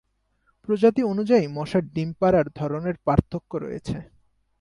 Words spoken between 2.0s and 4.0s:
পাড়ার ধরনের পার্থক্য রয়েছে।